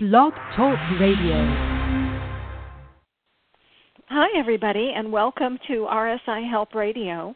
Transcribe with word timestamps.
Blog 0.00 0.32
Talk 0.54 0.78
Radio. 1.00 1.34
Hi, 4.08 4.28
everybody, 4.38 4.92
and 4.94 5.10
welcome 5.10 5.58
to 5.66 5.88
RSI 5.90 6.48
Help 6.48 6.72
Radio. 6.76 7.34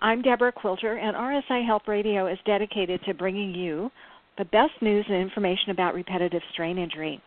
I'm 0.00 0.22
Deborah 0.22 0.50
Quilter, 0.50 0.96
and 0.96 1.14
RSI 1.14 1.66
Help 1.66 1.86
Radio 1.86 2.26
is 2.26 2.38
dedicated 2.46 3.02
to 3.04 3.12
bringing 3.12 3.54
you 3.54 3.90
the 4.38 4.46
best 4.46 4.72
news 4.80 5.04
and 5.06 5.18
information 5.18 5.68
about 5.68 5.92
repetitive 5.92 6.40
strain 6.54 6.78
injury. 6.78 7.20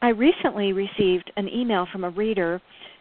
I 0.00 0.08
recently 0.08 0.72
received 0.72 1.30
an 1.36 1.46
email 1.50 1.86
from 1.92 2.04
a 2.04 2.10
reader 2.10 2.58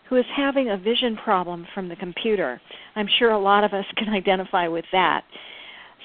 who 0.10 0.18
is 0.18 0.26
having 0.36 0.72
a 0.72 0.78
vision 0.78 1.16
problem 1.24 1.66
from 1.74 1.88
the 1.88 1.96
computer. 1.96 2.60
I'm 2.98 3.08
sure 3.20 3.32
a 3.32 3.40
lot 3.40 3.64
of 3.64 3.72
us 3.72 3.86
can 3.96 4.10
identify 4.10 4.68
with 4.68 4.86
that. 4.92 5.24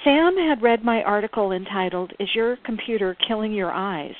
Sam 0.05 0.37
had 0.37 0.63
read 0.63 0.85
my 0.85 1.03
article 1.03 1.51
entitled, 1.51 2.13
Is 2.21 2.29
Your 2.33 2.59
Computer 2.65 3.17
Killing 3.27 3.53
Your 3.53 3.73
Eyes? 3.73 4.15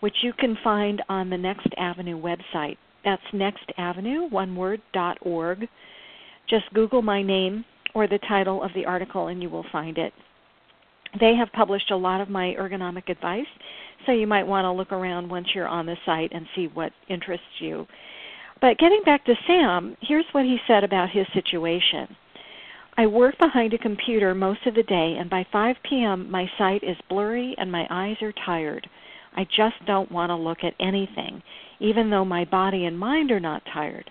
Which 0.00 0.16
you 0.22 0.32
can 0.32 0.56
find 0.62 1.02
on 1.08 1.30
the 1.30 1.38
Next 1.38 1.68
Avenue 1.76 2.20
website. 2.20 2.76
That's 3.04 3.22
nextavenue, 3.32 4.30
one 4.30 4.56
word, 4.56 4.80
dot 4.92 5.18
org. 5.22 5.68
Just 6.48 6.72
Google 6.74 7.02
my 7.02 7.22
name 7.22 7.64
or 7.94 8.06
the 8.06 8.18
title 8.28 8.62
of 8.62 8.72
the 8.74 8.84
article 8.84 9.28
and 9.28 9.42
you 9.42 9.48
will 9.48 9.64
find 9.72 9.96
it. 9.96 10.12
They 11.18 11.34
have 11.34 11.52
published 11.52 11.90
a 11.90 11.96
lot 11.96 12.20
of 12.20 12.28
my 12.28 12.54
ergonomic 12.58 13.08
advice, 13.08 13.46
so 14.04 14.12
you 14.12 14.26
might 14.26 14.46
want 14.46 14.64
to 14.64 14.72
look 14.72 14.92
around 14.92 15.30
once 15.30 15.48
you're 15.54 15.68
on 15.68 15.86
the 15.86 15.96
site 16.04 16.32
and 16.32 16.46
see 16.54 16.66
what 16.66 16.92
interests 17.08 17.46
you. 17.60 17.86
But 18.60 18.78
getting 18.78 19.02
back 19.04 19.24
to 19.24 19.34
Sam, 19.46 19.96
here's 20.00 20.26
what 20.32 20.44
he 20.44 20.58
said 20.66 20.84
about 20.84 21.10
his 21.10 21.26
situation. 21.32 22.08
I 22.98 23.06
work 23.06 23.38
behind 23.38 23.74
a 23.74 23.78
computer 23.78 24.34
most 24.34 24.66
of 24.66 24.74
the 24.74 24.82
day, 24.82 25.16
and 25.18 25.28
by 25.28 25.46
5 25.52 25.76
p.m., 25.88 26.30
my 26.30 26.50
sight 26.56 26.82
is 26.82 26.96
blurry 27.08 27.54
and 27.58 27.70
my 27.70 27.86
eyes 27.90 28.16
are 28.22 28.32
tired. 28.44 28.88
I 29.36 29.44
just 29.44 29.76
don't 29.86 30.10
want 30.10 30.30
to 30.30 30.36
look 30.36 30.58
at 30.64 30.74
anything, 30.80 31.42
even 31.78 32.10
though 32.10 32.24
my 32.24 32.44
body 32.44 32.86
and 32.86 32.98
mind 32.98 33.30
are 33.30 33.40
not 33.40 33.62
tired. 33.72 34.10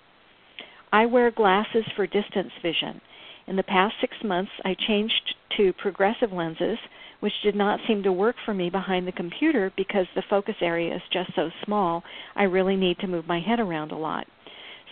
I 0.91 1.05
wear 1.08 1.31
glasses 1.31 1.83
for 1.95 2.05
distance 2.05 2.52
vision. 2.61 3.02
In 3.47 3.55
the 3.55 3.64
past 3.64 3.95
six 3.99 4.16
months, 4.23 4.52
I 4.64 4.75
changed 4.88 5.36
to 5.58 5.73
progressive 5.73 6.31
lenses, 6.31 6.77
which 7.19 7.33
did 7.44 7.55
not 7.55 7.80
seem 7.88 8.03
to 8.03 8.11
work 8.11 8.36
for 8.45 8.53
me 8.53 8.69
behind 8.69 9.08
the 9.08 9.11
computer 9.11 9.72
because 9.75 10.08
the 10.16 10.23
focus 10.30 10.55
area 10.61 10.95
is 10.95 11.02
just 11.11 11.33
so 11.36 11.49
small, 11.64 12.03
I 12.36 12.44
really 12.44 12.75
need 12.75 12.99
to 12.99 13.08
move 13.08 13.27
my 13.27 13.39
head 13.39 13.59
around 13.59 13.92
a 13.92 13.97
lot. 13.97 14.27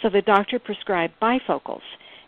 So 0.02 0.10
the 0.10 0.22
doctor 0.22 0.60
prescribed 0.60 1.14
bifocals. 1.22 1.82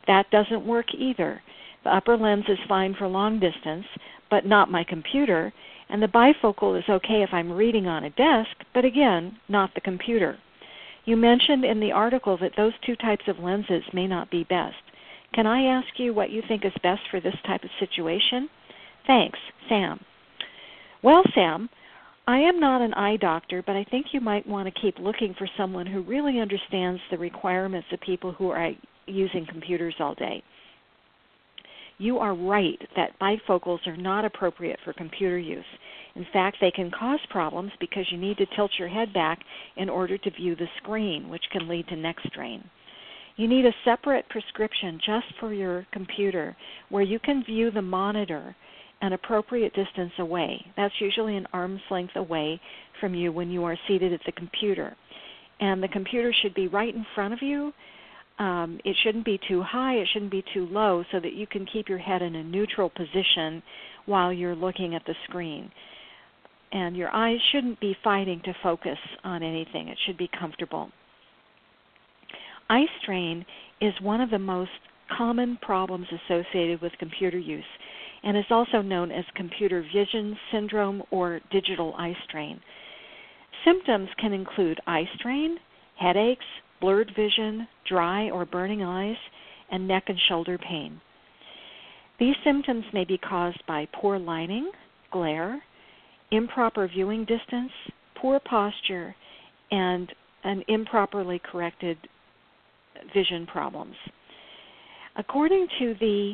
That 0.08 0.30
doesn't 0.32 0.66
work 0.66 0.94
either. 0.94 1.42
The 1.84 1.96
upper 1.96 2.18
lens 2.18 2.46
is 2.48 2.58
fine 2.68 2.96
for 2.96 3.08
long 3.08 3.40
distance, 3.40 3.86
but 4.30 4.46
not 4.46 4.72
my 4.72 4.84
computer, 4.84 5.54
and 5.90 6.02
the 6.02 6.08
bifocal 6.08 6.78
is 6.78 6.90
okay 6.90 7.22
if 7.22 7.30
I'm 7.32 7.52
reading 7.52 7.88
on 7.88 8.04
a 8.04 8.10
desk, 8.12 8.52
but 8.74 8.86
again, 8.86 9.38
not 9.48 9.74
the 9.74 9.82
computer. 9.82 10.38
You 11.06 11.16
mentioned 11.16 11.64
in 11.64 11.80
the 11.80 11.92
article 11.92 12.38
that 12.42 12.54
those 12.58 12.74
two 12.86 12.96
types 12.96 13.26
of 13.28 13.40
lenses 13.40 13.84
may 13.94 14.08
not 14.08 14.32
be 14.32 14.44
best. 14.46 14.76
Can 15.34 15.46
I 15.46 15.66
ask 15.66 15.88
you 15.98 16.14
what 16.14 16.32
you 16.32 16.42
think 16.48 16.66
is 16.66 16.74
best 16.82 17.02
for 17.12 17.20
this 17.20 17.36
type 17.46 17.64
of 17.64 17.70
situation? 17.80 18.50
Thanks, 19.06 19.38
Sam. 19.70 20.00
Well, 21.04 21.24
Sam, 21.36 21.70
I 22.28 22.40
am 22.40 22.60
not 22.60 22.82
an 22.82 22.94
eye 22.96 23.18
doctor, 23.18 23.62
but 23.66 23.76
I 23.76 23.84
think 23.84 24.08
you 24.12 24.22
might 24.22 24.48
want 24.48 24.68
to 24.68 24.82
keep 24.82 24.98
looking 24.98 25.36
for 25.38 25.48
someone 25.56 25.86
who 25.86 26.02
really 26.02 26.40
understands 26.40 27.02
the 27.12 27.18
requirements 27.20 27.88
of 27.92 28.02
people 28.02 28.32
who 28.32 28.50
are 28.50 28.72
using 29.06 29.46
computers 29.46 29.94
all 30.00 30.16
day 30.16 30.44
you 31.98 32.18
are 32.20 32.36
right 32.36 32.80
that 32.96 33.18
bifocals 33.20 33.86
are 33.88 33.98
not 33.98 34.26
appropriate 34.26 34.80
for 34.84 34.94
computer 34.94 35.38
use. 35.38 35.66
In 36.16 36.26
fact, 36.32 36.58
they 36.62 36.72
can 36.72 36.92
cause 36.92 37.20
problems 37.30 37.72
because 37.80 38.06
you 38.12 38.18
need 38.18 38.38
to 38.38 38.46
tilt 38.56 38.72
your 38.80 38.88
head 38.88 39.14
back 39.14 39.40
in 39.78 39.90
order 39.90 40.18
to 40.18 40.32
view 40.32 40.56
the 40.56 40.68
screen, 40.78 41.30
which 41.30 41.44
can 41.52 41.68
lead 41.68 41.88
to 41.88 41.96
neck 41.96 42.18
strain. 42.28 42.64
You 43.38 43.50
need 43.50 43.66
a 43.66 43.76
separate 43.84 44.28
prescription 44.30 45.00
just 45.06 45.26
for 45.40 45.54
your 45.54 45.86
computer 45.92 46.56
where 46.90 47.04
you 47.04 47.20
can 47.20 47.44
view 47.44 47.70
the 47.70 47.82
monitor 47.82 48.56
an 49.02 49.12
appropriate 49.12 49.74
distance 49.74 50.14
away. 50.20 50.66
That's 50.78 50.94
usually 51.00 51.36
an 51.36 51.48
arm's 51.52 51.82
length 51.92 52.16
away 52.16 52.62
from 53.02 53.14
you 53.14 53.34
when 53.34 53.50
you 53.50 53.66
are 53.66 53.78
seated 53.88 54.14
at 54.14 54.22
the 54.26 54.32
computer. 54.32 54.96
And 55.60 55.84
the 55.84 55.90
computer 55.90 56.34
should 56.42 56.54
be 56.54 56.68
right 56.68 56.94
in 56.94 57.06
front 57.14 57.34
of 57.34 57.42
you 57.42 57.74
um, 58.38 58.80
it 58.84 58.96
shouldn't 59.04 59.26
be 59.26 59.40
too 59.48 59.62
high, 59.62 59.96
it 59.96 60.08
shouldn't 60.12 60.32
be 60.32 60.44
too 60.54 60.68
low, 60.72 61.04
so 61.12 61.20
that 61.20 61.34
you 61.34 61.48
can 61.48 61.66
keep 61.66 61.88
your 61.88 61.98
head 61.98 62.22
in 62.22 62.36
a 62.36 62.44
neutral 62.44 62.90
position 62.90 63.64
while 64.06 64.34
you're 64.34 64.56
looking 64.56 64.94
at 64.94 65.06
the 65.06 65.16
screen. 65.28 65.72
And 66.72 66.98
your 66.98 67.10
eyes 67.14 67.40
shouldn't 67.52 67.80
be 67.80 67.96
fighting 68.04 68.42
to 68.44 68.54
focus 68.62 68.98
on 69.24 69.42
anything, 69.42 69.88
it 69.88 69.98
should 70.06 70.18
be 70.18 70.30
comfortable. 70.38 70.90
Eye 72.70 72.86
strain 73.02 73.46
is 73.80 73.94
one 74.02 74.22
of 74.22 74.32
the 74.32 74.40
most 74.40 74.72
common 75.18 75.58
problems 75.62 76.08
associated 76.12 76.82
with 76.82 76.92
computer 77.00 77.38
use 77.38 77.64
and 78.24 78.36
is 78.36 78.46
also 78.50 78.82
known 78.82 79.12
as 79.12 79.24
computer 79.36 79.86
vision 79.96 80.36
syndrome 80.52 81.04
or 81.12 81.40
digital 81.52 81.94
eye 81.94 82.16
strain. 82.28 82.60
Symptoms 83.64 84.10
can 84.20 84.34
include 84.34 84.80
eye 84.88 85.08
strain, 85.16 85.58
headaches, 85.98 86.46
blurred 86.86 87.12
vision, 87.16 87.68
dry 87.90 88.30
or 88.30 88.46
burning 88.46 88.84
eyes, 88.84 89.16
and 89.72 89.88
neck 89.88 90.04
and 90.08 90.20
shoulder 90.30 90.56
pain. 90.60 91.02
These 92.20 92.36
symptoms 92.44 92.84
may 92.94 93.06
be 93.06 93.18
caused 93.18 93.60
by 93.68 93.88
poor 93.92 94.20
lighting, 94.20 94.72
glare, 95.12 95.64
improper 96.30 96.88
viewing 96.88 97.22
distance, 97.22 97.72
poor 98.22 98.40
posture, 98.40 99.16
and 99.72 100.14
an 100.44 100.64
improperly 100.68 101.42
corrected 101.52 101.98
vision 103.16 103.48
problems. 103.48 103.96
According 105.18 105.68
to 105.80 105.96
the 106.00 106.34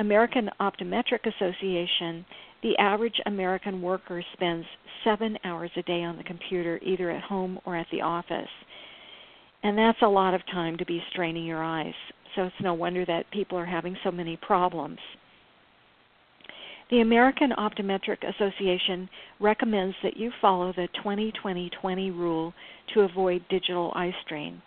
American 0.00 0.50
Optometric 0.60 1.24
Association, 1.24 2.26
the 2.62 2.76
average 2.78 3.18
American 3.24 3.80
worker 3.80 4.22
spends 4.34 4.66
seven 5.02 5.38
hours 5.44 5.70
a 5.78 5.82
day 5.82 6.02
on 6.02 6.18
the 6.18 6.24
computer, 6.24 6.78
either 6.82 7.10
at 7.10 7.22
home 7.22 7.58
or 7.64 7.74
at 7.74 7.86
the 7.90 8.02
office. 8.02 8.50
And 9.62 9.76
that's 9.76 10.02
a 10.02 10.08
lot 10.08 10.34
of 10.34 10.46
time 10.46 10.76
to 10.78 10.84
be 10.84 11.02
straining 11.10 11.44
your 11.44 11.62
eyes. 11.62 11.94
So 12.34 12.44
it's 12.44 12.54
no 12.60 12.74
wonder 12.74 13.04
that 13.06 13.30
people 13.32 13.58
are 13.58 13.66
having 13.66 13.96
so 14.04 14.10
many 14.10 14.36
problems. 14.36 14.98
The 16.90 17.00
American 17.00 17.50
Optometric 17.50 18.18
Association 18.26 19.10
recommends 19.40 19.94
that 20.02 20.16
you 20.16 20.30
follow 20.40 20.72
the 20.72 20.88
20 21.02 21.32
20 21.32 21.70
20 21.80 22.10
rule 22.12 22.54
to 22.94 23.00
avoid 23.00 23.44
digital 23.50 23.92
eye 23.94 24.14
strain. 24.24 24.62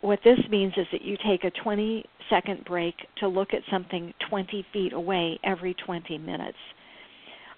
What 0.00 0.20
this 0.24 0.38
means 0.50 0.72
is 0.76 0.86
that 0.92 1.02
you 1.02 1.16
take 1.26 1.44
a 1.44 1.50
20 1.62 2.04
second 2.30 2.64
break 2.64 2.94
to 3.18 3.28
look 3.28 3.52
at 3.52 3.62
something 3.70 4.14
20 4.30 4.66
feet 4.72 4.92
away 4.92 5.38
every 5.44 5.74
20 5.74 6.16
minutes. 6.18 6.58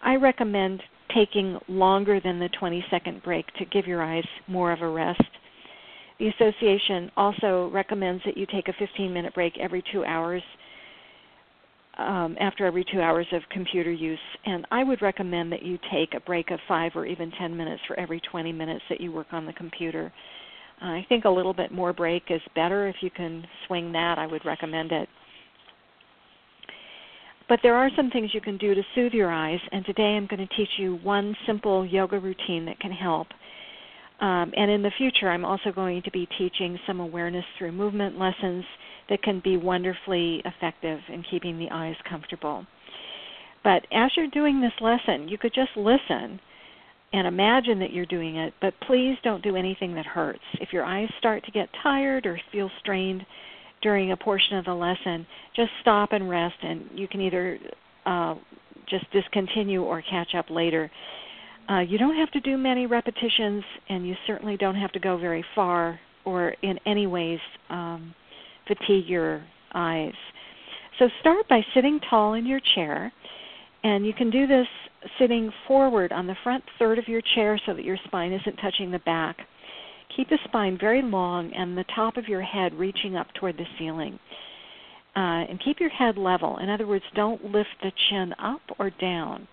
I 0.03 0.17
recommend 0.17 0.83
taking 1.15 1.59
longer 1.69 2.21
than 2.21 2.39
the 2.39 2.49
20 2.59 2.85
second 2.91 3.23
break 3.23 3.47
to 3.59 3.65
give 3.67 3.87
your 3.87 4.03
eyes 4.03 4.27
more 4.49 4.73
of 4.73 4.81
a 4.81 4.89
rest 4.89 5.23
the 6.21 6.29
association 6.29 7.11
also 7.17 7.71
recommends 7.73 8.23
that 8.25 8.37
you 8.37 8.47
take 8.47 8.69
a 8.69 8.75
15 8.79 9.13
minute 9.13 9.35
break 9.35 9.55
every 9.59 9.83
two 9.91 10.05
hours 10.05 10.43
um, 11.99 12.37
after 12.39 12.67
every 12.67 12.85
two 12.93 13.01
hours 13.01 13.27
of 13.33 13.43
computer 13.51 13.91
use. 13.91 14.19
And 14.45 14.67
I 14.71 14.85
would 14.85 15.03
recommend 15.03 15.51
that 15.53 15.63
you 15.63 15.79
take 15.91 16.15
a 16.15 16.21
break 16.21 16.51
of 16.51 16.61
five 16.69 16.93
or 16.95 17.07
even 17.07 17.33
10 17.39 17.57
minutes 17.57 17.83
for 17.87 17.99
every 17.99 18.21
20 18.31 18.53
minutes 18.53 18.85
that 18.91 19.01
you 19.01 19.11
work 19.11 19.29
on 19.33 19.47
the 19.47 19.53
computer. 19.55 20.13
Uh, 20.83 20.87
I 20.87 21.07
think 21.09 21.25
a 21.25 21.31
little 21.31 21.55
bit 21.55 21.73
more 21.73 21.93
break 21.95 22.25
is 22.29 22.41
better. 22.55 22.87
If 22.87 22.97
you 23.01 23.11
can 23.11 23.45
swing 23.67 23.91
that, 23.93 24.19
I 24.19 24.27
would 24.27 24.45
recommend 24.45 24.93
it. 24.93 25.09
But 27.49 27.61
there 27.63 27.75
are 27.75 27.91
some 27.97 28.11
things 28.11 28.31
you 28.33 28.41
can 28.41 28.59
do 28.59 28.75
to 28.75 28.83
soothe 28.95 29.13
your 29.13 29.31
eyes, 29.31 29.59
and 29.73 29.85
today 29.85 30.17
I'm 30.17 30.29
going 30.29 30.47
to 30.47 30.57
teach 30.57 30.69
you 30.79 31.01
one 31.03 31.35
simple 31.47 31.85
yoga 31.85 32.19
routine 32.19 32.65
that 32.67 32.79
can 32.79 32.93
help. 32.93 33.27
Um, 34.21 34.53
and 34.55 34.71
in 34.71 34.83
the 34.83 34.91
future, 34.99 35.31
I'm 35.31 35.45
also 35.45 35.73
going 35.73 36.03
to 36.03 36.11
be 36.11 36.29
teaching 36.39 36.79
some 36.87 37.01
awareness 37.01 37.45
through 37.59 37.73
movement 37.73 38.19
lessons 38.19 38.65
that 39.09 39.23
can 39.23 39.41
be 39.43 39.57
wonderfully 39.57 40.43
effective 40.45 41.01
in 41.09 41.25
keeping 41.31 41.59
the 41.59 41.69
eyes 41.71 41.97
comfortable. 42.09 42.67
But 43.65 43.87
as 43.93 44.11
you're 44.17 44.29
doing 44.29 44.61
this 44.61 44.73
lesson, 44.81 45.29
you 45.29 45.39
could 45.39 45.55
just 45.55 45.71
listen 45.77 46.41
and 47.13 47.27
imagine 47.27 47.79
that 47.81 47.93
you're 47.93 48.07
doing 48.07 48.37
it, 48.37 48.55
but 48.61 48.73
please 48.87 49.17
don't 49.25 49.43
do 49.43 49.57
anything 49.57 49.95
that 49.95 50.07
hurts. 50.07 50.39
If 50.61 50.73
your 50.73 50.85
eyes 50.85 51.09
start 51.19 51.45
to 51.45 51.51
get 51.51 51.69
tired 51.83 52.25
or 52.25 52.41
feel 52.53 52.71
strained 52.81 53.27
during 53.83 54.13
a 54.13 54.17
portion 54.17 54.59
of 54.59 54.65
the 54.65 54.75
lesson, 54.75 55.27
just 55.57 55.71
stop 55.81 56.13
and 56.13 56.31
rest, 56.31 56.57
and 56.63 56.85
you 56.95 57.09
can 57.09 57.21
either 57.21 57.59
uh, 58.07 58.35
just 58.89 59.11
discontinue 59.13 59.83
or 59.83 60.03
catch 60.03 60.35
up 60.37 60.51
later. 60.51 60.91
Uh, 61.71 61.81
you 61.81 61.99
don't 61.99 62.17
have 62.17 62.31
to 62.33 62.41
do 62.41 62.59
many 62.59 62.87
repetitions, 62.87 63.63
and 63.89 64.07
you 64.07 64.15
certainly 64.27 64.57
don't 64.57 64.75
have 64.75 64.93
to 64.93 64.99
go 64.99 65.17
very 65.17 65.45
far 65.55 66.01
or 66.25 66.55
in 66.63 66.79
any 66.85 67.07
ways 67.07 67.39
um, 67.71 68.15
fatigue 68.67 69.07
your 69.07 69.45
eyes. 69.75 70.13
So 70.99 71.09
start 71.21 71.49
by 71.49 71.61
sitting 71.75 72.01
tall 72.11 72.35
in 72.35 72.47
your 72.47 72.61
chair 72.75 73.13
And 73.83 74.05
you 74.05 74.13
can 74.13 74.31
do 74.31 74.47
this 74.47 74.67
sitting 75.19 75.51
forward 75.67 76.13
on 76.13 76.27
the 76.27 76.37
front 76.43 76.63
third 76.79 76.99
of 76.99 77.09
your 77.09 77.23
chair 77.35 77.59
so 77.65 77.75
that 77.75 77.85
your 77.85 77.97
spine 78.05 78.33
isn't 78.33 78.57
touching 78.57 78.91
the 78.91 78.99
back. 79.01 79.37
Keep 80.17 80.29
the 80.29 80.39
spine 80.45 80.77
very 80.79 81.03
long 81.03 81.53
and 81.55 81.79
the 81.79 81.85
top 81.95 82.17
of 82.17 82.29
your 82.29 82.43
head 82.43 82.75
reaching 82.75 83.17
up 83.17 83.29
toward 83.35 83.57
the 83.57 83.65
ceiling. 83.79 84.19
Uh, 85.17 85.49
and 85.49 85.61
keep 85.65 85.81
your 85.81 85.91
head 85.91 86.19
level. 86.19 86.59
In 86.59 86.69
other 86.69 86.87
words, 86.87 87.05
don't 87.15 87.45
lift 87.45 87.71
the 87.83 87.93
chin 88.09 88.35
up 88.39 88.61
or 88.79 88.91
down. 88.91 89.49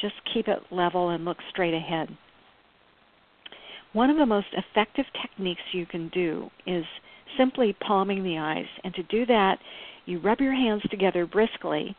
Just 0.00 0.14
keep 0.32 0.48
it 0.48 0.58
level 0.70 1.10
and 1.10 1.24
look 1.24 1.38
straight 1.50 1.74
ahead. 1.74 2.08
One 3.92 4.10
of 4.10 4.16
the 4.16 4.26
most 4.26 4.48
effective 4.52 5.06
techniques 5.22 5.62
you 5.72 5.86
can 5.86 6.08
do 6.08 6.50
is 6.66 6.84
simply 7.38 7.76
palming 7.86 8.24
the 8.24 8.38
eyes. 8.38 8.66
And 8.82 8.92
to 8.94 9.02
do 9.04 9.24
that, 9.26 9.58
you 10.06 10.18
rub 10.20 10.40
your 10.40 10.54
hands 10.54 10.82
together 10.90 11.26
briskly 11.26 11.96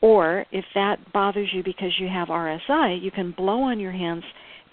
or 0.00 0.44
if 0.52 0.64
that 0.74 1.12
bothers 1.12 1.48
you 1.52 1.62
because 1.62 1.92
you 1.98 2.08
have 2.08 2.28
RSI, 2.28 3.02
you 3.02 3.10
can 3.10 3.32
blow 3.36 3.62
on 3.62 3.80
your 3.80 3.92
hands 3.92 4.22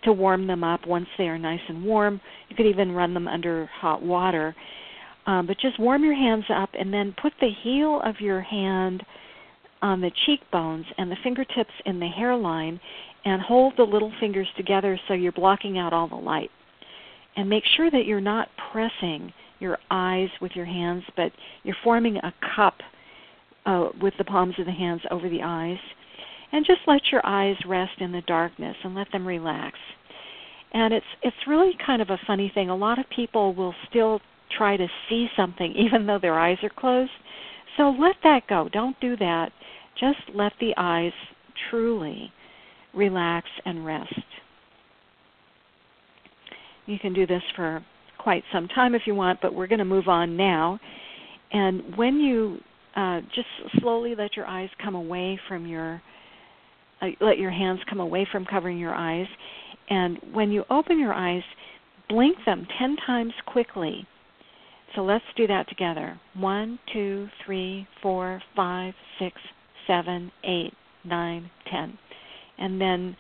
to 0.04 0.14
warm 0.14 0.46
them 0.46 0.64
up 0.64 0.86
once 0.86 1.08
they 1.18 1.26
are 1.26 1.40
nice 1.40 1.62
and 1.68 1.84
warm. 1.84 2.22
You 2.50 2.56
could 2.56 2.68
even 2.68 2.92
run 2.92 3.14
them 3.14 3.28
under 3.28 3.68
hot 3.80 4.04
water. 4.04 4.56
Um, 5.26 5.48
but 5.48 5.58
just 5.60 5.80
warm 5.80 6.04
your 6.04 6.14
hands 6.14 6.46
up 6.54 6.70
and 6.78 6.94
then 6.94 7.16
put 7.20 7.34
the 7.42 7.50
heel 7.64 8.02
of 8.06 8.16
your 8.20 8.42
hand 8.42 9.04
on 9.86 10.02
the 10.02 10.10
cheekbones 10.26 10.86
and 10.98 11.12
the 11.12 11.16
fingertips 11.24 11.74
in 11.86 12.00
the 12.00 12.08
hairline 12.08 12.80
and 13.24 13.40
hold 13.40 13.72
the 13.78 13.84
little 13.84 14.12
fingers 14.20 14.48
together 14.58 15.00
so 15.08 15.14
you're 15.14 15.32
blocking 15.32 15.78
out 15.78 15.94
all 15.94 16.08
the 16.08 16.16
light. 16.16 16.50
And 17.38 17.48
make 17.48 17.64
sure 17.78 17.92
that 17.92 18.06
you're 18.06 18.20
not 18.20 18.50
pressing 18.72 19.32
your 19.60 19.78
eyes 19.92 20.30
with 20.42 20.54
your 20.56 20.66
hands, 20.66 21.04
but 21.16 21.32
you're 21.62 21.76
forming 21.84 22.18
a 22.18 22.34
cup 22.56 22.74
uh, 23.68 23.90
with 24.02 24.16
the 24.18 24.24
palms 24.24 24.56
of 24.58 24.66
the 24.66 24.72
hands 24.72 25.02
over 25.12 25.30
the 25.30 25.44
eyes. 25.44 25.78
And 26.52 26.66
just 26.66 26.82
let 26.88 27.02
your 27.12 27.22
eyes 27.24 27.56
rest 27.68 28.00
in 28.00 28.12
the 28.12 28.22
darkness 28.22 28.76
and 28.84 28.96
let 28.96 29.12
them 29.12 29.28
relax. 29.28 29.78
And 30.74 30.96
it's 30.96 31.06
it's 31.22 31.36
really 31.48 31.74
kind 31.86 32.02
of 32.02 32.10
a 32.10 32.20
funny 32.26 32.52
thing. 32.54 32.70
A 32.72 32.76
lot 32.76 32.98
of 32.98 33.06
people 33.16 33.54
will 33.54 33.76
still 33.90 34.20
try 34.58 34.78
to 34.78 34.88
see 35.10 35.28
something 35.36 35.74
even 35.78 36.08
though 36.08 36.20
their 36.20 36.40
eyes 36.40 36.58
are 36.64 36.72
closed. 36.76 37.12
So 37.78 37.90
let 38.00 38.16
that 38.24 38.48
go. 38.48 38.70
Don't 38.72 39.00
do 39.00 39.18
that. 39.18 39.52
Just 40.00 40.20
let 40.34 40.54
the 40.60 40.74
eyes 40.78 41.14
truly 41.70 42.32
relax 42.94 43.48
and 43.66 43.86
rest. 43.86 44.14
You 46.86 47.00
can 47.00 47.14
do 47.14 47.26
this 47.26 47.42
for 47.56 47.84
quite 48.18 48.44
some 48.54 48.68
time 48.70 48.96
if 48.96 49.04
you 49.06 49.16
want, 49.16 49.40
but 49.42 49.54
we're 49.54 49.68
going 49.68 49.80
to 49.80 49.86
move 49.86 50.08
on 50.08 50.38
now. 50.38 50.80
And 51.52 51.96
when 51.98 52.18
you 52.18 52.60
uh, 52.96 53.22
just 53.34 53.48
slowly 53.80 54.16
let 54.16 54.36
your 54.36 54.46
eyes 54.46 54.70
come 54.82 54.96
away 54.96 55.40
from 55.48 55.66
your 55.66 56.02
uh, 57.02 57.08
let 57.20 57.38
your 57.38 57.52
hands 57.52 57.80
come 57.90 58.00
away 58.00 58.28
from 58.32 58.46
covering 58.46 58.78
your 58.78 58.94
eyes 58.94 59.28
and 59.90 60.18
when 60.32 60.50
you 60.50 60.64
open 60.70 60.98
your 60.98 61.14
eyes 61.14 61.44
blink 62.08 62.38
them 62.46 62.66
10 62.80 62.96
times 63.06 63.34
quickly 63.46 64.08
so 64.96 65.02
let's 65.02 65.24
do 65.36 65.48
that 65.48 65.68
together 65.70 66.20
one 66.36 66.80
two 66.94 67.28
three 67.46 67.88
four 68.02 68.42
five 68.56 68.94
six 69.20 69.36
seven 69.88 70.32
eight 70.44 70.74
nine 71.04 71.50
ten 71.70 71.98
and 72.58 72.80
then 72.80 73.16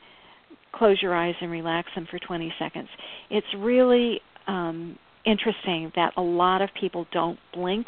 close 0.73 1.01
your 1.01 1.15
eyes 1.15 1.35
and 1.41 1.51
relax 1.51 1.87
them 1.95 2.07
for 2.09 2.19
20 2.19 2.53
seconds 2.59 2.89
it's 3.29 3.47
really 3.57 4.19
um, 4.47 4.97
interesting 5.25 5.91
that 5.95 6.13
a 6.17 6.21
lot 6.21 6.61
of 6.61 6.69
people 6.79 7.05
don't 7.11 7.39
blink 7.53 7.87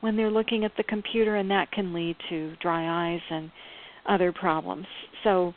when 0.00 0.16
they're 0.16 0.30
looking 0.30 0.64
at 0.64 0.72
the 0.76 0.84
computer, 0.84 1.36
and 1.36 1.50
that 1.50 1.70
can 1.72 1.92
lead 1.92 2.16
to 2.28 2.54
dry 2.62 3.12
eyes 3.12 3.20
and 3.30 3.50
other 4.08 4.32
problems. 4.32 4.86
So 5.24 5.52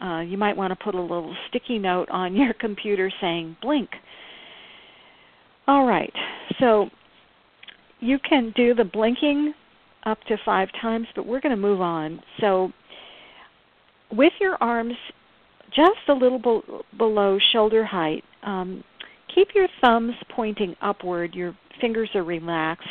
uh, 0.00 0.20
you 0.20 0.38
might 0.38 0.56
want 0.56 0.76
to 0.76 0.84
put 0.84 0.94
a 0.94 1.00
little 1.00 1.34
sticky 1.48 1.78
note 1.78 2.08
on 2.10 2.34
your 2.34 2.54
computer 2.60 3.12
saying 3.20 3.56
blink. 3.60 3.90
All 5.68 5.86
right, 5.86 6.12
so 6.58 6.88
you 8.02 8.18
can 8.18 8.52
do 8.56 8.74
the 8.74 8.84
blinking 8.84 9.54
up 10.04 10.18
to 10.26 10.36
five 10.44 10.68
times, 10.80 11.06
but 11.14 11.24
we're 11.24 11.40
going 11.40 11.54
to 11.54 11.60
move 11.60 11.80
on. 11.80 12.20
So 12.40 12.72
with 14.10 14.32
your 14.40 14.56
arms 14.60 14.94
just 15.74 16.08
a 16.08 16.12
little 16.12 16.38
be- 16.38 16.98
below 16.98 17.38
shoulder 17.52 17.84
height, 17.84 18.24
um, 18.42 18.82
keep 19.34 19.48
your 19.54 19.68
thumbs 19.80 20.14
pointing 20.34 20.74
upward. 20.82 21.34
Your 21.34 21.56
fingers 21.80 22.10
are 22.14 22.24
relaxed 22.24 22.88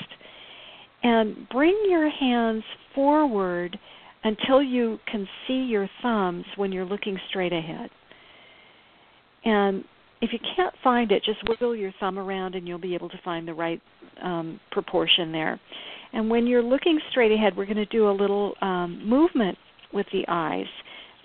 and 1.04 1.48
bring 1.50 1.78
your 1.90 2.10
hands 2.10 2.64
forward 2.96 3.78
until 4.24 4.64
you 4.64 4.98
can 5.12 5.28
see 5.46 5.64
your 5.64 5.90
thumbs 6.02 6.46
when 6.56 6.72
you're 6.72 6.86
looking 6.86 7.20
straight 7.30 7.54
ahead. 7.54 7.90
And 9.44 9.84
if 10.22 10.32
you 10.34 10.40
can't 10.56 10.74
find 10.84 11.12
it, 11.12 11.24
just 11.24 11.40
wiggle 11.48 11.76
your 11.76 11.94
thumb 12.00 12.20
around 12.20 12.56
and 12.56 12.68
you'll 12.68 12.80
be 12.80 12.94
able 12.94 13.10
to 13.10 13.20
find 13.24 13.48
the 13.48 13.54
right 13.54 13.82
um, 14.24 14.60
proportion 14.72 15.32
there. 15.32 15.60
And 16.14 16.30
when 16.30 16.46
you're 16.46 16.64
looking 16.64 17.00
straight 17.10 17.32
ahead, 17.32 17.56
we're 17.56 17.66
going 17.66 17.78
to 17.78 17.86
do 17.86 18.10
a 18.10 18.12
little 18.12 18.54
um, 18.62 19.08
movement 19.08 19.58
with 19.94 20.06
the 20.12 20.24
eyes, 20.28 20.66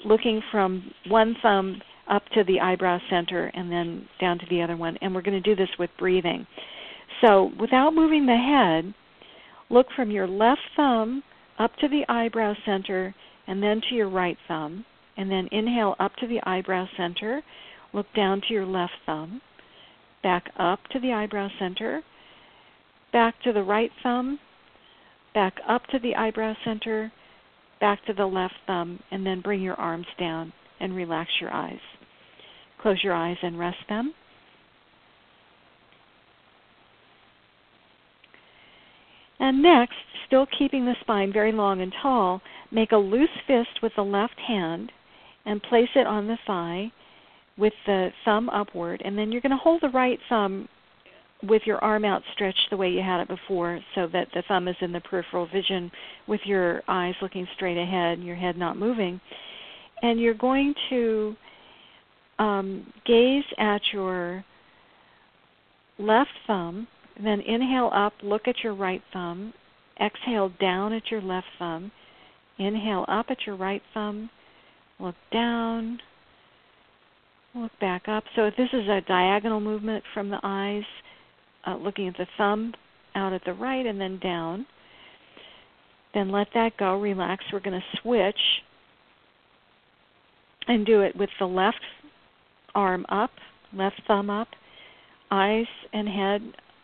looking 0.05 0.41
from 0.51 0.91
one 1.09 1.37
thumb 1.43 1.81
up 2.09 2.23
to 2.35 2.45
the 2.45 2.61
eyebrow 2.61 2.99
center 3.11 3.51
and 3.55 3.71
then 3.71 4.09
down 4.21 4.39
to 4.39 4.47
the 4.49 4.63
other 4.63 4.77
one. 4.77 4.97
And 5.01 5.15
we're 5.15 5.23
going 5.23 5.41
to 5.43 5.55
do 5.55 5.57
this 5.57 5.71
with 5.79 5.91
breathing. 5.99 6.47
So 7.21 7.51
without 7.59 7.95
moving 7.95 8.27
the 8.27 8.37
head, 8.37 8.95
Look 9.69 9.89
from 9.97 10.11
your 10.11 10.29
left 10.29 10.61
thumb 10.77 11.23
up 11.59 11.75
to 11.77 11.89
the 11.89 12.05
eyebrow 12.09 12.55
center 12.65 13.15
and 13.47 13.63
then 13.63 13.81
to 13.89 13.95
your 13.95 14.09
right 14.09 14.39
thumb. 14.47 14.85
And 15.17 15.31
then 15.31 15.49
inhale 15.51 15.97
up 15.99 16.15
to 16.17 16.27
the 16.27 16.41
eyebrow 16.45 16.87
center. 16.97 17.43
Look 17.97 18.13
down 18.15 18.43
to 18.43 18.53
your 18.53 18.67
left 18.67 18.93
thumb. 19.07 19.41
Back 20.23 20.51
up 20.59 20.81
to 20.93 21.01
the 21.01 21.15
eyebrow 21.15 21.49
center. 21.59 22.03
Back 23.11 23.41
to 23.45 23.55
the 23.55 23.63
right 23.63 23.91
thumb. 24.03 24.39
Back 25.33 25.55
up 25.67 25.87
to 25.87 25.99
the 25.99 26.15
eyebrow 26.15 26.53
center. 26.63 27.11
Back 27.81 28.05
to 28.05 28.13
the 28.13 28.27
left 28.27 28.53
thumb. 28.67 29.01
And 29.11 29.25
then 29.25 29.41
bring 29.41 29.63
your 29.63 29.77
arms 29.77 30.07
down 30.21 30.53
and 30.79 30.95
relax 30.95 31.31
your 31.41 31.51
eyes. 31.51 31.81
Close 32.83 33.03
your 33.03 33.15
eyes 33.15 33.39
and 33.43 33.59
rest 33.59 33.79
them. 33.89 34.13
And 39.41 39.63
next, 39.63 39.95
still 40.27 40.47
keeping 40.59 40.85
the 40.85 40.97
spine 41.01 41.33
very 41.33 41.53
long 41.53 41.81
and 41.81 41.95
tall, 42.03 42.43
make 42.71 42.93
a 42.93 42.97
loose 42.99 43.31
fist 43.47 43.81
with 43.83 43.93
the 43.97 44.03
left 44.03 44.39
hand 44.47 44.93
and 45.47 45.63
place 45.63 45.89
it 45.95 46.07
on 46.07 46.27
the 46.27 46.37
thigh 46.47 46.93
with 47.59 47.73
the 47.87 48.11
thumb 48.25 48.49
upward. 48.51 49.03
And 49.05 49.17
then 49.17 49.33
you're 49.33 49.41
going 49.41 49.51
to 49.51 49.57
hold 49.57 49.83
the 49.83 49.91
right 49.91 50.19
thumb 50.29 50.69
with 51.43 51.63
your 51.67 51.79
arm 51.79 52.05
outstretched 52.05 52.69
the 52.71 52.77
way 52.77 52.89
you 52.89 53.03
had 53.03 53.21
it 53.21 53.29
before 53.29 53.79
so 53.95 54.07
that 54.13 54.29
the 54.35 54.43
thumb 54.49 54.69
is 54.69 54.77
in 54.81 54.93
the 54.93 55.01
peripheral 55.01 55.47
vision 55.47 55.91
with 56.27 56.41
your 56.45 56.83
eyes 56.89 57.15
looking 57.21 57.47
straight 57.55 57.81
ahead, 57.81 58.19
and 58.19 58.27
your 58.27 58.37
head 58.37 58.57
not 58.57 58.79
moving. 58.79 59.21
And 60.03 60.21
you're 60.21 60.35
going 60.35 60.75
to 60.91 61.37
um, 62.39 62.93
gaze 63.07 63.45
at 63.59 63.81
your 63.93 64.45
left 65.99 66.31
thumb 66.47 66.87
then 67.23 67.41
inhale 67.41 67.91
up, 67.95 68.13
look 68.23 68.47
at 68.47 68.63
your 68.63 68.75
right 68.75 69.03
thumb. 69.13 69.55
Exhale 70.01 70.51
down 70.61 70.93
at 70.93 71.11
your 71.11 71.23
left 71.23 71.47
thumb. 71.59 71.91
Inhale 72.59 73.05
up 73.09 73.27
at 73.31 73.47
your 73.47 73.57
right 73.57 73.83
thumb. 73.95 74.29
Look 75.01 75.15
down. 75.33 76.01
Look 77.57 77.73
back 77.81 78.09
up. 78.09 78.25
So 78.35 78.45
if 78.45 78.57
this 78.57 78.69
is 78.73 78.87
a 78.89 79.01
diagonal 79.09 79.61
movement 79.61 80.05
from 80.13 80.29
the 80.29 80.39
eyes, 80.43 80.85
uh, 81.67 81.77
looking 81.77 82.07
at 82.07 82.17
the 82.17 82.27
thumb 82.37 82.75
out 83.15 83.33
at 83.33 83.45
the 83.45 83.55
right 83.55 83.85
and 83.87 84.01
then 84.01 84.19
down. 84.19 84.67
Then 86.15 86.31
let 86.31 86.49
that 86.55 86.77
go. 86.77 87.01
Relax. 87.01 87.45
We're 87.53 87.61
going 87.61 87.81
to 87.81 87.99
switch 88.03 88.39
and 90.69 90.85
do 90.85 91.01
it 91.01 91.17
with 91.17 91.31
the 91.39 91.47
left 91.47 91.81
arm 92.75 93.07
up, 93.09 93.31
left 93.73 94.01
thumb 94.07 94.31
up, 94.31 94.49
eyes 95.31 95.67
and 95.93 96.09
head 96.09 96.43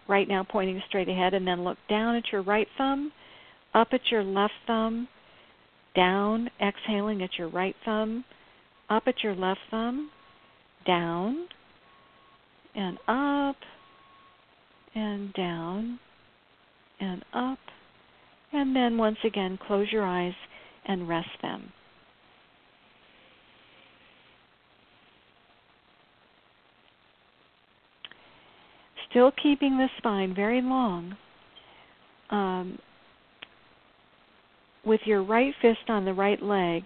right 0.08 0.26
now 0.26 0.44
pointing 0.48 0.82
straight 0.88 1.08
ahead, 1.08 1.34
and 1.34 1.46
then 1.46 1.64
look 1.64 1.78
down 1.88 2.16
at 2.16 2.24
your 2.32 2.42
right 2.42 2.66
thumb, 2.76 3.12
up 3.74 3.88
at 3.92 4.00
your 4.10 4.24
left 4.24 4.54
thumb, 4.66 5.06
down, 5.94 6.50
exhaling 6.60 7.22
at 7.22 7.30
your 7.38 7.48
right 7.48 7.76
thumb, 7.84 8.24
up 8.90 9.04
at 9.06 9.22
your 9.22 9.34
left 9.34 9.60
thumb, 9.70 10.10
down, 10.84 11.46
and 12.74 12.98
up, 13.08 13.56
and 14.94 15.32
down, 15.34 15.98
and 17.00 17.24
up, 17.32 17.58
and 18.52 18.74
then 18.74 18.98
once 18.98 19.18
again 19.24 19.58
close 19.66 19.86
your 19.90 20.04
eyes 20.04 20.34
and 20.86 21.08
rest 21.08 21.28
them. 21.42 21.72
still 29.12 29.30
keeping 29.42 29.76
the 29.76 29.88
spine 29.98 30.34
very 30.34 30.62
long, 30.62 31.16
um, 32.30 32.78
with 34.84 35.00
your 35.04 35.22
right 35.22 35.54
fist 35.60 35.88
on 35.88 36.04
the 36.04 36.12
right 36.12 36.42
leg, 36.42 36.84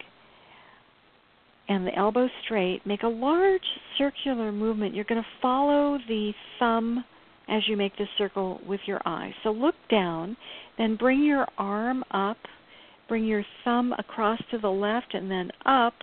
and 1.69 1.87
the 1.87 1.95
elbow 1.95 2.29
straight. 2.45 2.87
Make 2.87 3.03
a 3.03 3.09
large 3.09 3.63
circular 3.99 4.53
movement. 4.53 4.95
You're 4.95 5.05
going 5.05 5.23
to 5.23 5.29
follow 5.43 5.99
the 6.09 6.33
thumb 6.59 7.05
as 7.49 7.63
you 7.69 7.77
make 7.77 7.97
this 7.97 8.09
circle 8.19 8.61
with 8.67 8.81
your 8.87 9.01
eye. 9.07 9.33
So 9.43 9.51
look 9.51 9.75
down, 9.91 10.37
then 10.79 10.97
bring 10.97 11.23
your 11.23 11.47
arm 11.59 12.05
up, 12.11 12.39
bring 13.09 13.25
your 13.25 13.45
thumb 13.65 13.95
across 13.99 14.41
to 14.51 14.59
the 14.59 14.69
left 14.69 15.15
and 15.15 15.31
then 15.31 15.51
up 15.65 15.95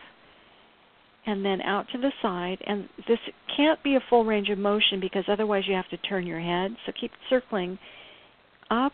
and 1.25 1.43
then 1.45 1.61
out 1.61 1.85
to 1.93 1.97
the 1.97 2.11
side. 2.21 2.57
And 2.65 2.87
this 3.07 3.19
can't 3.55 3.81
be 3.83 3.95
a 3.95 4.03
full 4.09 4.25
range 4.25 4.49
of 4.49 4.57
motion 4.57 4.99
because 4.99 5.23
otherwise 5.27 5.63
you 5.67 5.75
have 5.75 5.89
to 5.89 5.97
turn 5.97 6.27
your 6.27 6.39
head. 6.39 6.75
So 6.85 6.91
keep 6.99 7.11
circling 7.29 7.77
up 8.69 8.93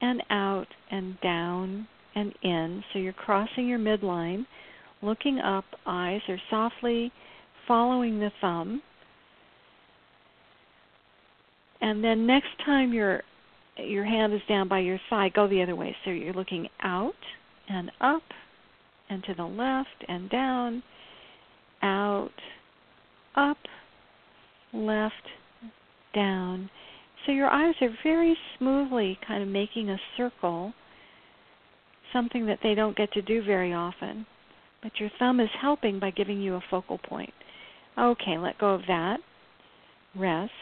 and 0.00 0.22
out 0.30 0.66
and 0.90 1.20
down 1.20 1.86
and 2.14 2.32
in. 2.42 2.82
So 2.92 2.98
you're 2.98 3.12
crossing 3.12 3.68
your 3.68 3.78
midline, 3.78 4.46
looking 5.02 5.38
up, 5.38 5.64
eyes 5.86 6.20
are 6.28 6.40
softly 6.50 7.12
following 7.66 8.18
the 8.18 8.30
thumb. 8.40 8.82
And 11.80 12.04
then 12.04 12.26
next 12.26 12.48
time 12.64 12.92
your 12.92 13.22
your 13.76 14.04
hand 14.04 14.34
is 14.34 14.40
down 14.48 14.68
by 14.68 14.80
your 14.80 15.00
thigh, 15.08 15.30
go 15.34 15.48
the 15.48 15.62
other 15.62 15.76
way. 15.76 15.96
So 16.04 16.10
you're 16.10 16.34
looking 16.34 16.68
out 16.82 17.14
and 17.68 17.90
up 18.00 18.22
and 19.08 19.24
to 19.24 19.34
the 19.34 19.44
left 19.44 20.04
and 20.08 20.28
down, 20.28 20.82
out, 21.82 22.30
up, 23.36 23.56
left, 24.72 25.14
down. 26.14 26.68
So 27.24 27.32
your 27.32 27.48
eyes 27.48 27.74
are 27.80 27.94
very 28.02 28.36
smoothly 28.58 29.18
kind 29.26 29.42
of 29.42 29.48
making 29.48 29.90
a 29.90 29.96
circle, 30.16 30.72
something 32.12 32.46
that 32.46 32.58
they 32.62 32.74
don't 32.74 32.96
get 32.96 33.12
to 33.12 33.22
do 33.22 33.42
very 33.42 33.72
often. 33.72 34.26
But 34.82 34.92
your 34.98 35.10
thumb 35.18 35.40
is 35.40 35.50
helping 35.60 35.98
by 35.98 36.10
giving 36.10 36.40
you 36.40 36.54
a 36.54 36.62
focal 36.70 36.98
point. 36.98 37.32
Okay, 37.98 38.38
let 38.38 38.58
go 38.58 38.74
of 38.74 38.82
that. 38.88 39.18
Rest. 40.16 40.52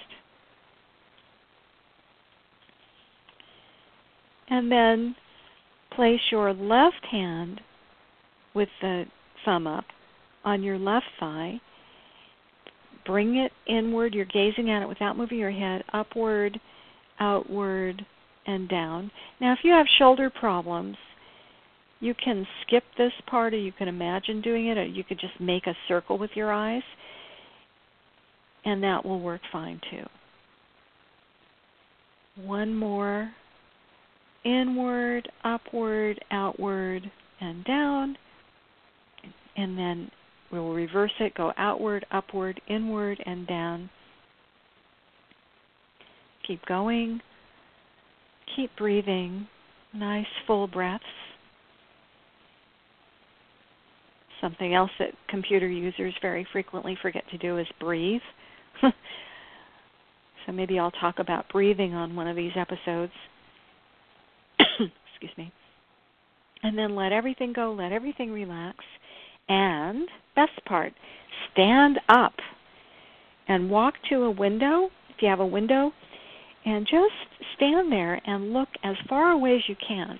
And 4.50 4.72
then 4.72 5.14
place 5.94 6.20
your 6.30 6.52
left 6.52 7.06
hand 7.10 7.60
with 8.54 8.68
the 8.80 9.04
thumb 9.44 9.66
up 9.66 9.84
on 10.44 10.62
your 10.62 10.78
left 10.78 11.06
thigh. 11.20 11.60
Bring 13.06 13.36
it 13.36 13.52
inward. 13.66 14.14
You're 14.14 14.24
gazing 14.24 14.70
at 14.70 14.82
it 14.82 14.88
without 14.88 15.16
moving 15.16 15.38
your 15.38 15.50
head, 15.50 15.84
upward, 15.92 16.58
outward, 17.20 18.04
and 18.46 18.68
down. 18.68 19.10
Now, 19.40 19.52
if 19.52 19.60
you 19.62 19.72
have 19.72 19.86
shoulder 19.98 20.30
problems, 20.30 20.96
you 22.00 22.14
can 22.14 22.46
skip 22.62 22.84
this 22.96 23.12
part, 23.26 23.54
or 23.54 23.58
you 23.58 23.72
can 23.72 23.88
imagine 23.88 24.40
doing 24.40 24.68
it, 24.68 24.78
or 24.78 24.86
you 24.86 25.04
could 25.04 25.18
just 25.18 25.40
make 25.40 25.66
a 25.66 25.74
circle 25.88 26.18
with 26.18 26.30
your 26.34 26.52
eyes, 26.52 26.82
and 28.64 28.82
that 28.82 29.04
will 29.04 29.20
work 29.20 29.40
fine 29.50 29.80
too. 29.90 30.04
One 32.36 32.74
more 32.74 33.32
inward, 34.44 35.28
upward, 35.44 36.20
outward, 36.30 37.10
and 37.40 37.64
down. 37.64 38.16
And 39.56 39.76
then 39.76 40.10
we'll 40.52 40.72
reverse 40.72 41.12
it, 41.20 41.34
go 41.34 41.52
outward, 41.56 42.06
upward, 42.12 42.60
inward, 42.68 43.18
and 43.26 43.46
down. 43.46 43.90
Keep 46.46 46.64
going. 46.66 47.20
Keep 48.56 48.70
breathing. 48.76 49.46
Nice 49.92 50.26
full 50.46 50.66
breaths. 50.66 51.04
Something 54.40 54.74
else 54.74 54.90
that 54.98 55.10
computer 55.28 55.68
users 55.68 56.14
very 56.22 56.46
frequently 56.52 56.96
forget 57.00 57.24
to 57.30 57.38
do 57.38 57.58
is 57.58 57.66
breathe. 57.80 58.20
so 58.82 60.52
maybe 60.52 60.78
I'll 60.78 60.92
talk 60.92 61.18
about 61.18 61.48
breathing 61.50 61.94
on 61.94 62.14
one 62.14 62.28
of 62.28 62.36
these 62.36 62.52
episodes. 62.56 63.12
Excuse 64.60 65.36
me. 65.36 65.52
And 66.62 66.76
then 66.76 66.94
let 66.94 67.12
everything 67.12 67.52
go, 67.52 67.72
let 67.76 67.92
everything 67.92 68.30
relax. 68.30 68.78
And, 69.48 70.08
best 70.36 70.64
part, 70.66 70.92
stand 71.52 71.98
up 72.08 72.34
and 73.48 73.70
walk 73.70 73.94
to 74.10 74.24
a 74.24 74.30
window, 74.30 74.90
if 75.08 75.16
you 75.20 75.28
have 75.28 75.40
a 75.40 75.46
window, 75.46 75.92
and 76.64 76.86
just 76.86 77.46
stand 77.56 77.90
there 77.90 78.20
and 78.26 78.52
look 78.52 78.68
as 78.84 78.94
far 79.08 79.30
away 79.30 79.56
as 79.56 79.62
you 79.68 79.76
can. 79.86 80.18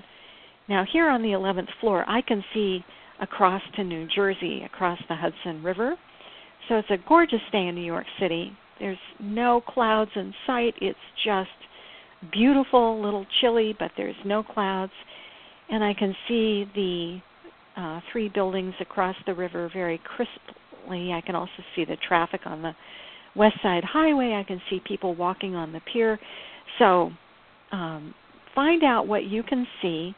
Now, 0.69 0.85
here 0.91 1.09
on 1.09 1.23
the 1.23 1.29
11th 1.29 1.69
floor, 1.81 2.05
I 2.09 2.21
can 2.23 2.43
see 2.55 2.85
across 3.21 3.63
to 3.77 3.85
New 3.85 4.07
Jersey, 4.15 4.63
across 4.65 4.99
the 5.09 5.17
Hudson 5.17 5.63
River. 5.63 5.97
So 6.69 6.77
it's 6.77 6.91
a 6.91 6.99
gorgeous 7.09 7.41
day 7.51 7.67
in 7.67 7.75
New 7.75 7.85
York 7.85 8.07
City. 8.21 8.53
There's 8.79 8.99
no 9.19 9.61
clouds 9.61 10.11
in 10.15 10.33
sight. 10.47 10.75
It's 10.81 10.99
just 11.25 11.49
beautiful, 12.33 13.01
a 13.01 13.03
little 13.03 13.27
chilly, 13.41 13.75
but 13.79 13.91
there's 13.97 14.17
no 14.25 14.43
clouds. 14.43 14.93
And 15.71 15.83
I 15.83 15.95
can 15.95 16.15
see 16.27 16.65
the 16.75 17.21
uh, 17.77 18.01
three 18.13 18.29
buildings 18.29 18.75
across 18.81 19.17
the 19.27 19.35
river 19.35 19.71
very 19.73 20.01
crisply. 20.05 21.13
I 21.13 21.23
can 21.25 21.35
also 21.35 21.63
see 21.75 21.85
the 21.85 21.97
traffic 22.07 22.43
on 22.45 22.63
the 22.63 22.73
West 23.37 23.57
Side 23.63 23.85
Highway. 23.85 24.35
I 24.35 24.45
can 24.45 24.61
see 24.69 24.81
people 24.87 25.15
walking 25.15 25.55
on 25.55 25.73
the 25.73 25.81
pier. 25.93 26.19
So 26.79 27.11
um, 27.73 28.15
find 28.55 28.83
out 28.83 29.07
what 29.07 29.25
you 29.25 29.43
can 29.43 29.67
see 29.83 30.15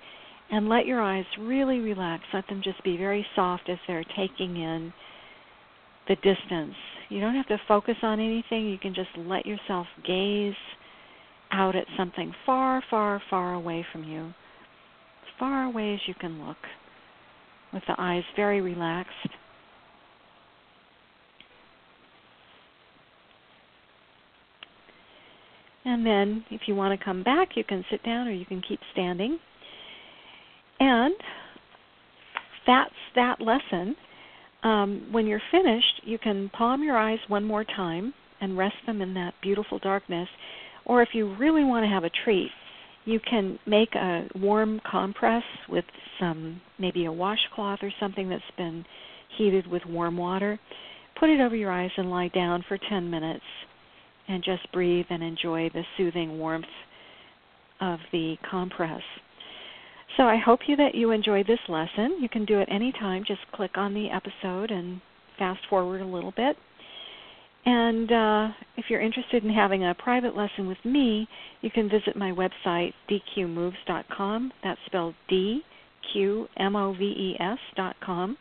and 0.51 0.69
let 0.69 0.87
your 0.87 1.01
eyes 1.01 1.25
really 1.39 1.79
relax. 1.79 2.25
Let 2.33 2.47
them 2.49 2.61
just 2.63 2.83
be 2.83 2.97
very 2.97 3.25
soft 3.37 3.69
as 3.69 3.79
they're 3.87 4.05
taking 4.17 4.57
in 4.57 4.93
the 6.09 6.17
distance. 6.17 6.75
You 7.09 7.21
don't 7.21 7.35
have 7.35 7.49
to 7.49 7.61
focus 7.69 7.97
on 8.03 8.21
anything. 8.21 8.69
You 8.69 8.79
can 8.79 8.95
just 8.95 9.11
let 9.17 9.47
yourself 9.47 9.87
gaze 10.07 10.55
out 11.53 11.77
at 11.77 11.87
something 11.97 12.33
far, 12.47 12.83
far, 12.91 13.23
far 13.31 13.55
away 13.55 13.85
from 13.93 14.05
you, 14.05 14.27
as 14.27 15.39
far 15.39 15.65
away 15.65 15.95
as 15.95 16.01
you 16.07 16.15
can 16.15 16.47
look, 16.47 16.57
with 17.73 17.83
the 17.87 17.95
eyes 17.99 18.23
very 18.37 18.61
relaxed. 18.61 19.29
And 25.85 26.05
then, 26.05 26.45
if 26.51 26.63
you 26.67 26.75
want 26.75 26.99
to 26.99 27.05
come 27.05 27.23
back, 27.23 27.51
you 27.57 27.65
can 27.65 27.85
sit 27.91 28.05
down 28.05 28.29
or 28.29 28.33
you 28.33 28.45
can 28.45 28.63
keep 28.67 28.81
standing. 28.93 29.39
And 30.81 31.15
that's 32.67 32.95
that 33.15 33.41
lesson. 33.41 33.95
Um, 34.63 35.09
when 35.11 35.27
you're 35.27 35.43
finished, 35.51 36.03
you 36.05 36.19
can 36.19 36.51
palm 36.51 36.83
your 36.83 36.97
eyes 36.97 37.19
one 37.29 37.45
more 37.45 37.65
time 37.65 38.13
and 38.41 38.57
rest 38.57 38.77
them 38.87 39.01
in 39.01 39.15
that 39.15 39.35
beautiful 39.43 39.79
darkness. 39.79 40.29
Or 40.85 41.03
if 41.03 41.11
you 41.13 41.35
really 41.37 41.65
want 41.65 41.85
to 41.85 41.89
have 41.89 42.05
a 42.05 42.11
treat, 42.25 42.51
you 43.05 43.21
can 43.21 43.59
make 43.67 43.95
a 43.95 44.29
warm 44.35 44.81
compress 44.91 45.43
with 45.69 45.85
some, 46.19 46.61
maybe 46.79 47.07
a 47.07 47.13
washcloth 47.13 47.81
or 47.83 47.93
something 47.99 48.29
that's 48.29 48.43
been 48.57 48.85
heated 49.37 49.67
with 49.67 49.83
warm 49.87 50.17
water. 50.17 50.59
Put 51.19 51.31
it 51.31 51.41
over 51.41 51.57
your 51.57 51.71
eyes 51.71 51.91
and 51.97 52.11
lie 52.11 52.29
down 52.29 52.65
for 52.69 52.79
10 52.89 53.11
minutes 53.11 53.45
and 54.29 54.45
just 54.45 54.71
breathe 54.73 55.07
and 55.11 55.23
enjoy 55.23 55.71
the 55.73 55.83
soothing 55.97 56.39
warmth 56.39 56.65
of 57.81 57.99
the 58.13 58.37
compress. 58.49 59.03
So 60.17 60.25
I 60.25 60.37
hope 60.37 60.61
you 60.67 60.77
that 60.77 60.95
you 60.95 61.11
enjoyed 61.13 61.47
this 61.47 61.61
lesson. 61.69 62.19
You 62.21 62.29
can 62.29 62.45
do 62.45 62.59
it 62.59 62.69
anytime. 62.71 63.25
Just 63.27 63.41
click 63.53 63.77
on 63.77 63.95
the 63.95 64.11
episode 64.11 64.71
and 64.71 65.01
fast 65.39 65.61
forward 65.69 66.01
a 66.01 66.07
little 66.07 66.33
bit. 66.37 66.57
And 67.67 68.11
uh, 68.11 68.49
if 68.77 68.87
you're 68.89 69.01
interested 69.01 69.45
in 69.45 69.51
having 69.51 69.85
a 69.85 69.95
private 69.95 70.35
lesson 70.35 70.67
with 70.67 70.83
me, 70.85 71.29
you 71.61 71.71
can 71.71 71.91
visit 71.91 72.17
my 72.17 72.33
website, 72.33 72.95
dqmoves.com. 73.11 74.53
That's 74.65 74.81
spelled 74.87 75.15
D 75.29 75.63
Q 76.13 76.49
M 76.57 76.75
O 76.75 76.95
V 76.95 77.05
E 77.05 77.37
S.com. 77.39 78.37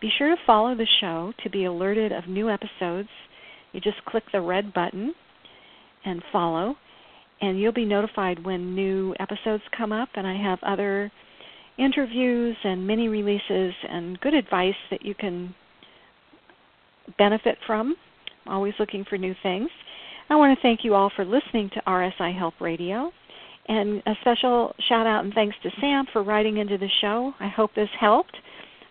Be 0.00 0.10
sure 0.18 0.28
to 0.28 0.36
follow 0.46 0.74
the 0.74 0.86
show 1.00 1.32
to 1.42 1.50
be 1.50 1.64
alerted 1.64 2.12
of 2.12 2.28
new 2.28 2.48
episodes. 2.48 3.08
You 3.72 3.80
just 3.80 4.04
click 4.04 4.24
the 4.32 4.40
red 4.40 4.72
button 4.72 5.14
and 6.04 6.22
follow, 6.30 6.76
and 7.40 7.60
you'll 7.60 7.72
be 7.72 7.84
notified 7.84 8.44
when 8.44 8.74
new 8.74 9.14
episodes 9.20 9.62
come 9.76 9.92
up. 9.92 10.08
And 10.14 10.26
I 10.26 10.36
have 10.36 10.58
other 10.62 11.10
interviews 11.78 12.56
and 12.64 12.86
mini 12.86 13.08
releases 13.08 13.74
and 13.88 14.18
good 14.20 14.34
advice 14.34 14.74
that 14.90 15.04
you 15.04 15.14
can 15.14 15.54
benefit 17.18 17.58
from 17.66 17.96
always 18.46 18.74
looking 18.78 19.04
for 19.08 19.18
new 19.18 19.34
things. 19.42 19.68
I 20.30 20.36
want 20.36 20.56
to 20.56 20.62
thank 20.62 20.80
you 20.84 20.94
all 20.94 21.10
for 21.14 21.24
listening 21.24 21.70
to 21.74 21.82
RSI 21.86 22.36
Help 22.36 22.60
Radio. 22.60 23.10
And 23.66 24.02
a 24.06 24.12
special 24.20 24.74
shout 24.88 25.06
out 25.06 25.24
and 25.24 25.32
thanks 25.32 25.56
to 25.62 25.70
Sam 25.80 26.04
for 26.12 26.22
writing 26.22 26.58
into 26.58 26.78
the 26.78 26.88
show. 27.00 27.32
I 27.40 27.48
hope 27.48 27.74
this 27.74 27.88
helped. 27.98 28.36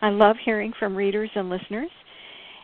I 0.02 0.10
love 0.10 0.36
hearing 0.44 0.74
from 0.80 0.96
readers 0.96 1.30
and 1.36 1.50
listeners. 1.50 1.92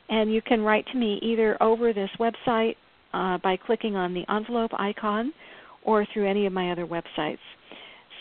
And 0.10 0.34
you 0.34 0.42
can 0.42 0.62
write 0.62 0.86
to 0.92 0.98
me 0.98 1.20
either 1.22 1.62
over 1.62 1.94
this 1.94 2.10
website 2.20 2.76
uh, 3.14 3.38
by 3.44 3.58
clicking 3.58 3.96
on 3.96 4.14
the 4.14 4.24
envelope 4.32 4.72
icon 4.74 5.32
or 5.84 6.06
through 6.06 6.28
any 6.28 6.46
of 6.46 6.54
my 6.54 6.72
other 6.72 6.86
websites. 6.86 7.40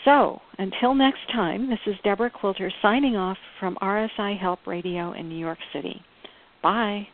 So, 0.05 0.41
until 0.57 0.95
next 0.95 1.29
time, 1.31 1.69
this 1.69 1.79
is 1.85 1.95
Deborah 2.03 2.29
Quilter 2.29 2.71
signing 2.81 3.15
off 3.15 3.37
from 3.59 3.77
RSI 3.81 4.39
Help 4.39 4.65
Radio 4.65 5.11
in 5.13 5.27
New 5.27 5.37
York 5.37 5.59
City. 5.73 6.01
Bye. 6.63 7.07